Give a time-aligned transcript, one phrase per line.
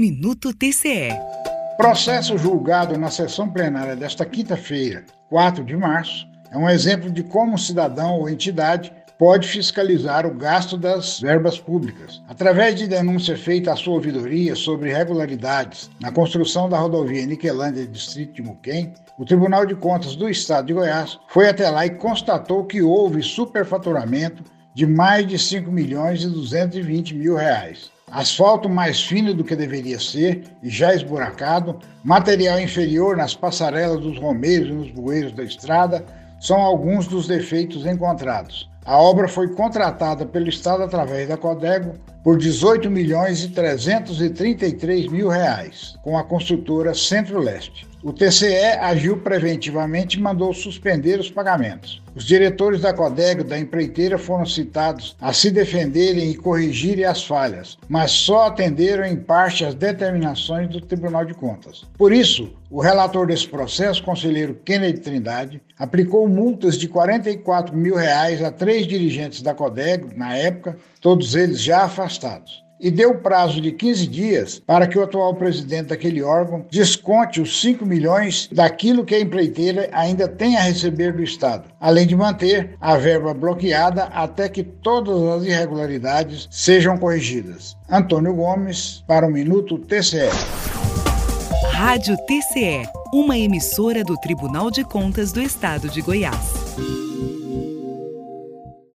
[0.00, 1.10] Minuto TCE.
[1.76, 7.52] Processo julgado na sessão plenária desta quinta-feira, 4 de março, é um exemplo de como
[7.52, 12.22] um cidadão ou entidade pode fiscalizar o gasto das verbas públicas.
[12.26, 18.32] Através de denúncia feita à sua ouvidoria sobre irregularidades na construção da rodovia Niquelândia, distrito
[18.32, 22.64] de Muquem, o Tribunal de Contas do Estado de Goiás foi até lá e constatou
[22.64, 24.42] que houve superfaturamento
[24.74, 27.90] de mais de 5 milhões e 220 mil reais.
[28.10, 34.18] Asfalto mais fino do que deveria ser e já esburacado, material inferior nas passarelas dos
[34.18, 36.04] romeiros e nos bueiros da estrada
[36.40, 38.68] são alguns dos defeitos encontrados.
[38.84, 45.28] A obra foi contratada pelo Estado através da Codego por 18 milhões e 333 mil
[45.28, 47.90] reais, com a construtora Centro-Leste.
[48.02, 52.02] O TCE agiu preventivamente e mandou suspender os pagamentos.
[52.14, 57.78] Os diretores da Codego da empreiteira foram citados a se defenderem e corrigirem as falhas,
[57.88, 61.84] mas só atenderam em parte às determinações do Tribunal de Contas.
[61.98, 68.42] Por isso, o relator desse processo, conselheiro Kennedy Trindade, aplicou multas de 44 mil reais
[68.42, 73.72] a três dirigentes da Codego na época, todos eles já afastados e deu prazo de
[73.72, 79.14] 15 dias para que o atual presidente daquele órgão desconte os 5 milhões daquilo que
[79.14, 84.48] a empreiteira ainda tem a receber do Estado, além de manter a verba bloqueada até
[84.48, 87.76] que todas as irregularidades sejam corrigidas.
[87.88, 90.30] Antônio Gomes, para o Minuto TCE.
[91.72, 96.60] Rádio TCE, uma emissora do Tribunal de Contas do Estado de Goiás.